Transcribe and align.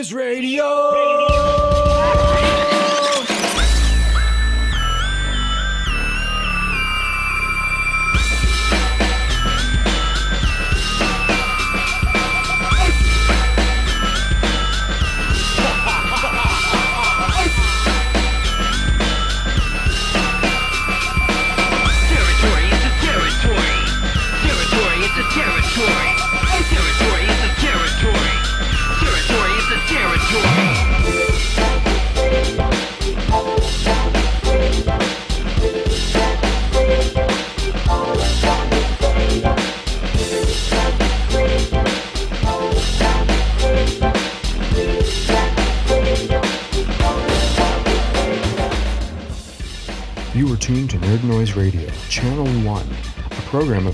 Noise 0.00 0.14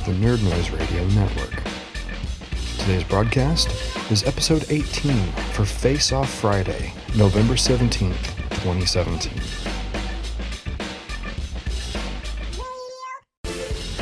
the 0.07 0.13
Nerd 0.13 0.41
Noise 0.45 0.71
Radio 0.71 1.05
Network. 1.09 1.65
Today's 2.79 3.03
broadcast 3.03 3.71
is 4.13 4.23
episode 4.23 4.65
18 4.69 5.17
for 5.53 5.65
Face 5.65 6.13
Off 6.13 6.33
Friday, 6.33 6.93
November 7.17 7.55
17th, 7.55 8.15
2017. 8.63 9.33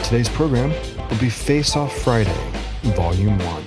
Today's 0.04 0.28
program 0.28 0.74
will 1.08 1.18
be 1.18 1.30
Face 1.30 1.74
Off 1.74 1.96
Friday, 2.02 2.52
Volume 2.82 3.38
1. 3.38 3.64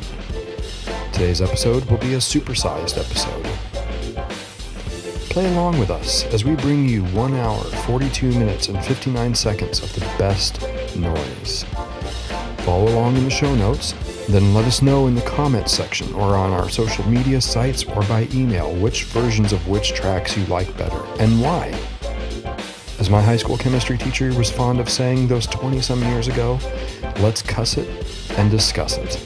Today's 1.13 1.41
episode 1.41 1.85
will 1.85 1.97
be 1.97 2.13
a 2.13 2.17
supersized 2.17 2.99
episode. 2.99 3.45
Play 5.31 5.52
along 5.53 5.80
with 5.80 5.89
us 5.89 6.23
as 6.25 6.45
we 6.45 6.55
bring 6.55 6.88
you 6.88 7.03
1 7.05 7.33
hour, 7.33 7.63
42 7.63 8.27
minutes, 8.27 8.67
and 8.67 8.85
59 8.85 9.33
seconds 9.33 9.81
of 9.81 9.91
the 9.95 10.02
best 10.19 10.61
noise. 10.95 11.65
Along 12.88 13.17
in 13.17 13.25
the 13.25 13.30
show 13.30 13.53
notes, 13.53 13.93
then 14.30 14.53
let 14.53 14.63
us 14.63 14.81
know 14.81 15.07
in 15.07 15.16
the 15.16 15.21
comments 15.23 15.73
section 15.73 16.13
or 16.13 16.38
on 16.38 16.52
our 16.52 16.69
social 16.69 17.05
media 17.09 17.41
sites 17.41 17.83
or 17.83 18.02
by 18.03 18.30
email 18.33 18.73
which 18.75 19.03
versions 19.03 19.52
of 19.52 19.67
which 19.67 19.93
tracks 19.93 20.38
you 20.38 20.45
like 20.45 20.75
better 20.77 21.03
and 21.19 21.41
why. 21.41 21.77
As 22.97 23.09
my 23.09 23.21
high 23.21 23.35
school 23.35 23.58
chemistry 23.58 23.97
teacher 23.97 24.33
was 24.35 24.49
fond 24.49 24.80
of 24.80 24.89
saying 24.89 25.27
those 25.27 25.47
20 25.47 25.81
some 25.81 26.02
years 26.03 26.30
ago, 26.30 26.59
let's 27.19 27.41
cuss 27.41 27.77
it 27.77 27.89
and 28.38 28.49
discuss 28.49 28.97
it. 28.97 29.21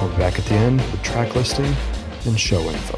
We'll 0.00 0.10
be 0.10 0.16
back 0.16 0.38
at 0.38 0.44
the 0.44 0.54
end 0.54 0.80
with 0.80 1.02
track 1.02 1.34
listing 1.34 1.74
and 2.26 2.38
show 2.38 2.60
info. 2.60 2.97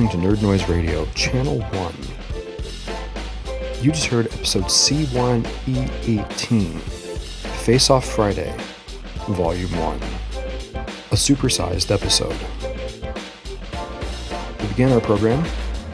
listening 0.00 0.22
to 0.22 0.28
Nerd 0.28 0.42
Noise 0.42 0.66
Radio, 0.66 1.04
Channel 1.14 1.60
1. 1.60 1.94
You 3.82 3.92
just 3.92 4.06
heard 4.06 4.32
episode 4.32 4.64
C1E18, 4.64 6.78
Face 7.62 7.90
Off 7.90 8.06
Friday, 8.06 8.56
Volume 9.28 9.78
1, 9.78 9.96
a 9.96 11.16
supersized 11.16 11.90
episode. 11.90 12.34
We 14.60 14.68
began 14.68 14.90
our 14.92 15.02
program 15.02 15.42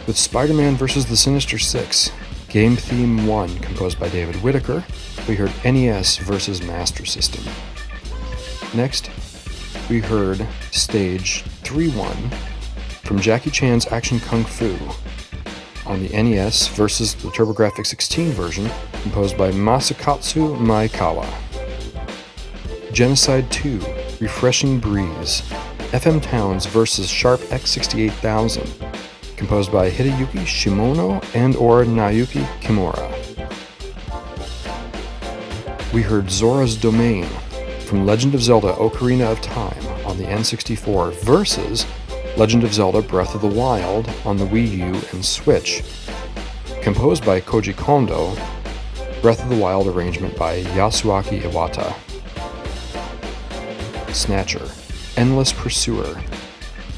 with 0.06 0.16
Spider 0.16 0.54
Man 0.54 0.76
vs. 0.76 1.06
the 1.06 1.16
Sinister 1.16 1.58
Six, 1.58 2.12
Game 2.48 2.76
Theme 2.76 3.26
1, 3.26 3.58
composed 3.58 3.98
by 3.98 4.08
David 4.08 4.36
Whitaker. 4.36 4.84
We 5.26 5.34
heard 5.34 5.50
NES 5.64 6.18
vs. 6.18 6.62
Master 6.62 7.04
System. 7.04 7.42
Next, 8.72 9.10
we 9.90 9.98
heard 9.98 10.46
Stage 10.70 11.42
3 11.42 11.88
1 11.88 12.30
from 13.06 13.20
Jackie 13.20 13.52
Chan's 13.52 13.86
Action 13.86 14.18
Kung 14.18 14.44
Fu 14.44 14.76
on 15.86 16.02
the 16.02 16.08
NES 16.08 16.66
versus 16.68 17.14
the 17.14 17.28
TurboGrafx 17.28 17.86
16 17.86 18.32
version, 18.32 18.68
composed 19.02 19.38
by 19.38 19.52
Masakatsu 19.52 20.58
Maekawa. 20.58 21.26
Genocide 22.92 23.48
2 23.52 23.78
Refreshing 24.20 24.80
Breeze 24.80 25.42
FM 25.92 26.20
Towns 26.20 26.66
versus 26.66 27.08
Sharp 27.08 27.40
X68000, 27.42 29.36
composed 29.36 29.70
by 29.70 29.88
Hideyuki 29.88 30.44
Shimono 30.44 31.24
and 31.34 31.54
or 31.56 31.84
Naoki 31.84 32.44
Kimura. 32.60 33.12
We 35.92 36.02
heard 36.02 36.28
Zora's 36.28 36.76
Domain 36.76 37.26
from 37.86 38.04
Legend 38.04 38.34
of 38.34 38.42
Zelda 38.42 38.72
Ocarina 38.72 39.30
of 39.30 39.40
Time 39.40 39.86
on 40.04 40.18
the 40.18 40.24
N64 40.24 41.14
versus 41.22 41.86
Legend 42.36 42.64
of 42.64 42.74
Zelda 42.74 43.00
Breath 43.00 43.34
of 43.34 43.40
the 43.40 43.46
Wild 43.46 44.10
on 44.26 44.36
the 44.36 44.44
Wii 44.44 44.70
U 44.72 45.00
and 45.12 45.24
Switch. 45.24 45.82
Composed 46.82 47.24
by 47.24 47.40
Koji 47.40 47.74
Kondo, 47.74 48.34
Breath 49.22 49.42
of 49.42 49.48
the 49.48 49.56
Wild 49.56 49.86
arrangement 49.86 50.36
by 50.36 50.62
Yasuaki 50.62 51.40
Iwata. 51.40 51.94
Snatcher, 54.14 54.68
Endless 55.16 55.50
Pursuer. 55.50 56.20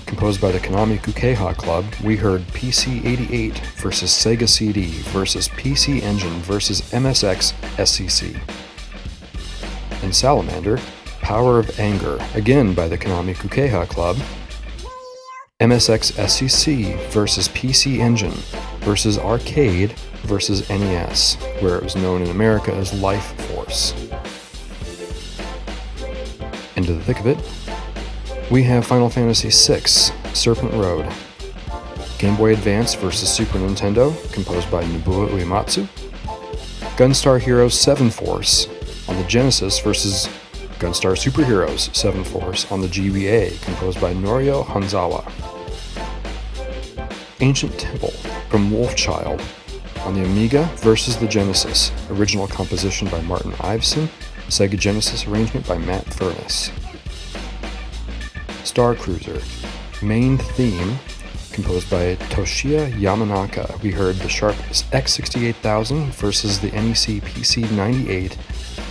Composed 0.06 0.40
by 0.40 0.50
the 0.50 0.58
Konami 0.58 0.98
Kukeiha 0.98 1.56
Club, 1.56 1.84
we 2.02 2.16
heard 2.16 2.40
PC 2.48 3.04
88 3.04 3.58
versus 3.76 4.10
Sega 4.10 4.48
CD 4.48 4.86
versus 5.12 5.48
PC 5.50 6.02
Engine 6.02 6.40
versus 6.40 6.80
MSX 6.90 7.52
SCC. 7.76 8.40
And 10.02 10.12
Salamander, 10.12 10.80
Power 11.20 11.60
of 11.60 11.78
Anger, 11.78 12.18
again 12.34 12.74
by 12.74 12.88
the 12.88 12.98
Konami 12.98 13.36
Kukeiha 13.36 13.88
Club, 13.88 14.16
MSX 15.60 16.12
SCC 16.12 16.96
versus 17.08 17.48
PC 17.48 17.98
Engine 17.98 18.30
versus 18.82 19.18
Arcade 19.18 19.90
versus 20.22 20.70
NES, 20.70 21.34
where 21.58 21.74
it 21.76 21.82
was 21.82 21.96
known 21.96 22.22
in 22.22 22.30
America 22.30 22.72
as 22.72 22.92
Life 23.02 23.32
Force. 23.48 23.90
Into 26.76 26.92
the 26.92 27.02
thick 27.02 27.18
of 27.18 27.26
it, 27.26 27.38
we 28.52 28.62
have 28.62 28.86
Final 28.86 29.10
Fantasy 29.10 29.48
VI 29.48 29.80
Serpent 30.32 30.74
Road, 30.74 31.12
Game 32.20 32.36
Boy 32.36 32.52
Advance 32.52 32.94
versus 32.94 33.28
Super 33.28 33.58
Nintendo, 33.58 34.14
composed 34.32 34.70
by 34.70 34.84
Nobuo 34.84 35.26
Uematsu, 35.26 35.88
Gunstar 36.96 37.40
Heroes 37.40 37.74
7 37.74 38.10
Force 38.10 38.68
on 39.08 39.16
the 39.16 39.24
Genesis 39.24 39.80
versus 39.80 40.28
Gunstar 40.78 41.16
Superheroes 41.18 41.92
7 41.96 42.22
Force 42.22 42.70
on 42.70 42.80
the 42.80 42.86
GBA, 42.86 43.60
composed 43.62 44.00
by 44.00 44.14
Norio 44.14 44.64
Hanzawa. 44.64 45.28
Ancient 47.40 47.78
Temple 47.78 48.10
from 48.50 48.70
Wolfchild 48.70 49.40
on 50.04 50.14
the 50.14 50.24
Amiga 50.24 50.64
versus 50.76 51.16
the 51.16 51.28
Genesis, 51.28 51.92
original 52.10 52.48
composition 52.48 53.08
by 53.08 53.20
Martin 53.22 53.52
Iveson, 53.52 54.08
Sega 54.48 54.78
Genesis 54.78 55.26
arrangement 55.26 55.66
by 55.66 55.78
Matt 55.78 56.04
Furniss. 56.06 56.72
Star 58.66 58.94
Cruiser, 58.94 59.40
main 60.04 60.36
theme, 60.38 60.98
composed 61.52 61.90
by 61.90 62.16
Toshiya 62.30 62.92
Yamanaka. 62.92 63.80
We 63.82 63.90
heard 63.90 64.16
the 64.16 64.28
Sharp 64.28 64.56
X68000 64.56 66.06
versus 66.14 66.58
the 66.60 66.70
NEC 66.72 67.22
PC98 67.22 68.34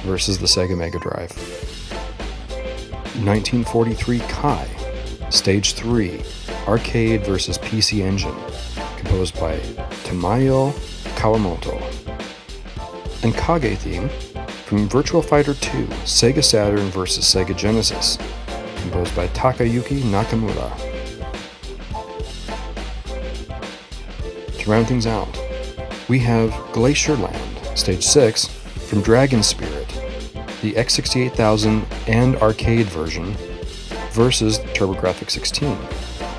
versus 0.04 0.40
the 0.40 0.48
Sega 0.48 0.78
Mega 0.78 1.00
Drive. 1.00 1.32
1943 3.24 4.20
Kai, 4.20 4.68
Stage 5.30 5.74
3, 5.74 6.22
Arcade 6.68 7.26
versus 7.26 7.58
PC 7.58 8.02
Engine, 8.02 8.36
composed 8.98 9.40
by 9.40 9.58
Tamayo 10.04 10.72
Kawamoto. 11.16 11.82
And 13.24 13.34
Kage 13.34 13.78
theme 13.78 14.10
from 14.66 14.90
Virtua 14.90 15.24
Fighter 15.24 15.54
2, 15.54 15.86
Sega 16.04 16.44
Saturn 16.44 16.90
versus 16.90 17.24
Sega 17.24 17.56
Genesis, 17.56 18.18
composed 18.82 19.16
by 19.16 19.28
Takayuki 19.30 20.02
Nakamura. 20.02 20.70
To 24.60 24.72
round 24.72 24.88
things 24.88 25.08
out, 25.08 25.30
we 26.10 26.20
have 26.20 26.54
Glacier 26.74 27.16
Land, 27.16 27.78
Stage 27.78 28.04
6, 28.04 28.48
from 28.90 29.02
Dragon 29.02 29.42
Spirit, 29.42 29.88
the 30.62 30.74
X68000 30.74 31.86
and 32.08 32.36
arcade 32.38 32.88
version, 32.88 33.34
versus 34.12 34.60
TurboGrafx 34.60 35.32
16, 35.32 35.78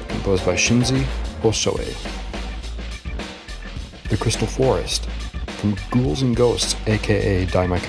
composed 0.09 0.45
by 0.45 0.55
Shinji 0.55 1.05
Hosoe. 1.43 1.95
The 4.09 4.17
Crystal 4.17 4.47
Forest, 4.47 5.07
from 5.59 5.77
Ghouls 5.91 6.23
and 6.23 6.37
Ghosts, 6.37 6.77
aka 6.87 7.47
Daimai 7.47 7.81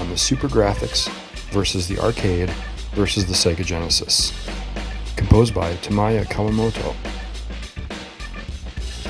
on 0.00 0.08
the 0.08 0.14
SuperGrafx 0.14 1.08
versus 1.50 1.88
the 1.88 1.98
arcade 1.98 2.50
versus 2.92 3.26
the 3.26 3.32
Sega 3.32 3.64
Genesis, 3.64 4.32
composed 5.16 5.54
by 5.54 5.72
Tamayo 5.76 6.24
Kawamoto. 6.24 6.94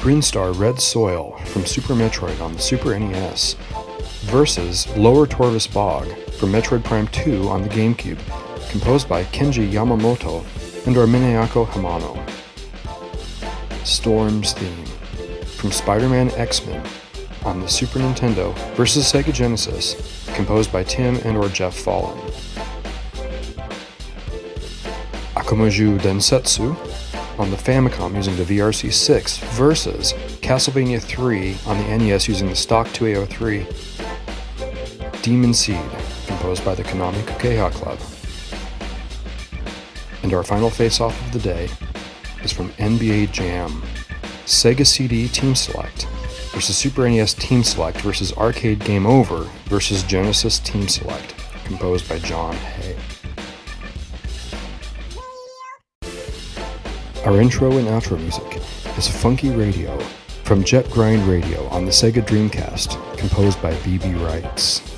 Green 0.02 0.22
Star 0.22 0.52
Red 0.52 0.80
Soil 0.80 1.36
from 1.46 1.66
Super 1.66 1.94
Metroid 1.94 2.40
on 2.40 2.52
the 2.52 2.60
Super 2.60 2.98
NES 2.98 3.54
versus 4.26 4.86
Lower 4.96 5.26
Torvus 5.26 5.72
Bog 5.72 6.06
from 6.32 6.52
Metroid 6.52 6.84
Prime 6.84 7.08
2 7.08 7.48
on 7.48 7.62
the 7.62 7.68
GameCube, 7.68 8.18
composed 8.70 9.08
by 9.08 9.24
Kenji 9.24 9.70
Yamamoto 9.70 10.44
and 10.96 10.96
Minayako 10.96 11.66
Hamano. 11.66 12.16
Storm's 13.86 14.54
theme 14.54 14.86
from 15.44 15.70
Spider-Man 15.70 16.30
X-Men 16.30 16.82
on 17.44 17.60
the 17.60 17.68
Super 17.68 17.98
Nintendo 17.98 18.56
versus 18.74 19.04
Sega 19.04 19.30
Genesis, 19.30 20.26
composed 20.34 20.72
by 20.72 20.82
Tim 20.82 21.16
and 21.26 21.36
or 21.36 21.50
Jeff 21.50 21.76
Follin. 21.76 22.18
Akumajou 25.34 25.98
Densetsu 25.98 26.74
on 27.38 27.50
the 27.50 27.56
Famicom 27.58 28.14
using 28.14 28.36
the 28.36 28.44
VRC6 28.44 29.40
versus 29.56 30.14
Castlevania 30.40 31.02
3 31.02 31.54
on 31.66 31.76
the 31.76 31.98
NES 31.98 32.28
using 32.28 32.48
the 32.48 32.56
stock 32.56 32.86
2A03. 32.88 33.66
Demon 35.20 35.52
Seed, 35.52 35.78
composed 36.26 36.64
by 36.64 36.74
the 36.74 36.82
Konami 36.82 37.20
Kukeiha 37.24 37.70
Club. 37.72 37.98
And 40.28 40.34
our 40.34 40.42
final 40.42 40.68
face-off 40.68 41.18
of 41.26 41.32
the 41.32 41.38
day 41.38 41.70
is 42.44 42.52
from 42.52 42.68
NBA 42.72 43.32
Jam. 43.32 43.82
Sega 44.44 44.86
CD 44.86 45.26
Team 45.26 45.54
Select 45.54 46.04
versus 46.52 46.76
Super 46.76 47.08
NES 47.08 47.32
Team 47.32 47.62
Select 47.62 48.02
versus 48.02 48.34
Arcade 48.34 48.84
Game 48.84 49.06
Over 49.06 49.44
versus 49.70 50.02
Genesis 50.02 50.58
Team 50.58 50.86
Select, 50.86 51.34
composed 51.64 52.06
by 52.10 52.18
Jon 52.18 52.54
Hey. 52.56 52.98
Our 57.24 57.40
intro 57.40 57.78
and 57.78 57.88
outro 57.88 58.20
music 58.20 58.60
is 58.98 59.08
Funky 59.08 59.48
Radio 59.48 59.98
from 60.44 60.62
Jet 60.62 60.90
Grind 60.90 61.26
Radio 61.26 61.66
on 61.68 61.86
the 61.86 61.90
Sega 61.90 62.22
Dreamcast, 62.22 63.16
composed 63.16 63.62
by 63.62 63.72
BB 63.76 64.22
Rights. 64.22 64.97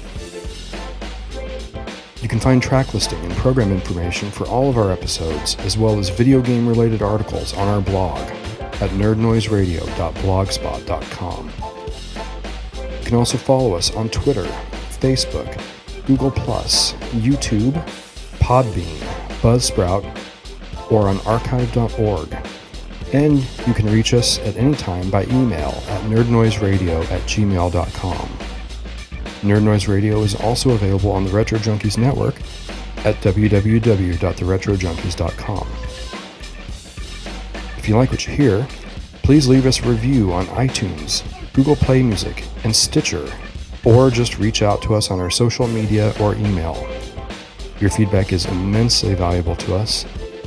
You 2.23 2.29
can 2.29 2.39
find 2.39 2.63
track 2.63 2.93
listing 2.93 3.19
and 3.25 3.33
program 3.35 3.73
information 3.73 4.31
for 4.31 4.47
all 4.47 4.69
of 4.69 4.77
our 4.77 4.93
episodes, 4.93 5.57
as 5.61 5.79
well 5.79 5.99
as 5.99 6.11
video 6.11 6.43
game 6.43 6.69
related 6.69 7.01
articles 7.01 7.55
on 7.55 7.67
our 7.67 7.81
blog 7.81 8.19
at 8.19 8.91
nerdnoiseradio.blogspot.com. 8.91 11.51
You 12.99 13.05
can 13.07 13.17
also 13.17 13.39
follow 13.39 13.73
us 13.75 13.95
on 13.95 14.11
Twitter, 14.11 14.45
Facebook, 15.01 15.59
Google, 16.07 16.31
YouTube, 16.31 17.73
Podbean, 18.39 18.99
Buzzsprout, 19.41 20.05
or 20.91 21.09
on 21.09 21.19
archive.org. 21.21 22.37
And 23.13 23.39
you 23.67 23.75
can 23.75 23.87
reach 23.87 24.15
us 24.15 24.39
at 24.41 24.57
any 24.57 24.75
time 24.75 25.11
by 25.11 25.25
email 25.25 25.83
at 25.89 26.01
nerdnoiseradio 26.03 27.11
at 27.11 27.21
gmail.com. 27.23 28.50
Nerd 29.43 29.63
Noise 29.63 29.89
Radio 29.89 30.21
is 30.21 30.35
also 30.35 30.71
available 30.71 31.13
on 31.13 31.25
the 31.25 31.31
Retro 31.31 31.59
Junkies 31.59 31.97
network 31.97 32.35
at 33.07 33.15
www.theretrojunkies.com. 33.17 35.69
If 37.79 37.89
you 37.89 37.97
like 37.97 38.11
what 38.11 38.27
you 38.27 38.35
hear, 38.35 38.69
please 39.23 39.49
leave 39.49 39.65
us 39.65 39.81
a 39.81 39.89
review 39.89 40.31
on 40.33 40.45
iTunes, 40.49 41.25
Google 41.55 41.77
Play 41.77 42.03
Music, 42.03 42.45
and 42.65 42.77
Stitcher, 42.77 43.33
or 43.85 44.11
just 44.11 44.39
reach 44.39 44.61
out 44.61 44.83
to 44.83 44.95
us 44.95 45.11
on 45.11 45.19
our 45.19 45.31
social 45.31 45.67
media 45.67 46.13
or 46.21 46.35
email. 46.35 46.87
Your 47.81 47.89
feedback 47.89 48.35
is 48.35 48.45
immensely 48.45 49.15
valuable 49.15 49.57
to 49.57 49.75
us, 49.75 50.05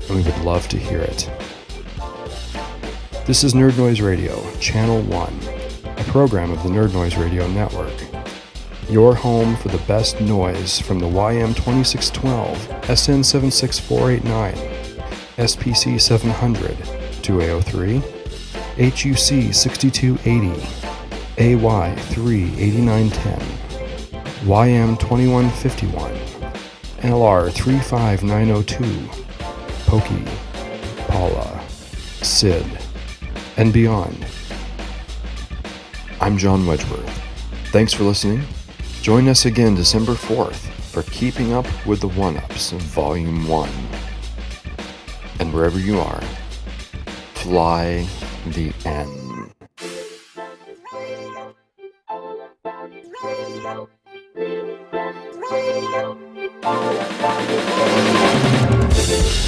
and 0.08 0.18
we 0.18 0.22
would 0.22 0.38
love 0.42 0.68
to 0.68 0.78
hear 0.78 1.00
it. 1.00 1.28
This 3.26 3.44
is 3.44 3.56
Nerd 3.56 3.76
Noise 3.78 4.02
Radio, 4.02 4.40
Channel 4.60 5.02
1, 5.02 5.40
a 5.98 6.04
program 6.04 6.52
of 6.52 6.62
the 6.62 6.70
Nerd 6.70 6.94
Noise 6.94 7.18
Radio 7.18 7.48
Network. 7.48 8.13
Your 8.90 9.16
home 9.16 9.56
for 9.56 9.70
the 9.70 9.82
best 9.88 10.20
noise 10.20 10.80
from 10.80 11.00
the 11.00 11.08
YM2612, 11.08 12.56
SN76489, 12.84 14.54
SPC 15.38 16.00
700, 16.00 16.78
2A03, 17.24 18.02
HUC 18.76 19.54
6280, 19.54 20.52
AY 21.38 21.96
38910, 21.96 23.40
YM 24.46 25.00
2151, 25.00 26.14
LR 27.04 27.52
35902, 27.52 29.10
Pokey, 29.86 30.26
Paula, 31.08 31.62
Sid, 32.22 32.66
and 33.56 33.72
beyond. 33.72 34.26
I'm 36.20 36.38
John 36.38 36.66
Wedgeworth. 36.66 37.10
Thanks 37.72 37.94
for 37.94 38.04
listening. 38.04 38.44
Join 39.04 39.28
us 39.28 39.44
again 39.46 39.76
December 39.76 40.14
4th 40.14 40.72
for 40.94 41.04
Keeping 41.12 41.52
Up 41.52 41.66
with 41.86 42.00
the 42.00 42.08
One 42.08 42.38
Ups, 42.38 42.72
Volume 42.72 43.46
1. 43.50 43.70
And 45.40 45.54
wherever 45.54 45.78
you 45.78 46.00
are, 46.00 46.22
fly 47.34 48.08
the 48.48 48.72
N. 48.86 49.52
This 49.76 50.64
victory 52.64 53.04
strengthens 59.04 59.43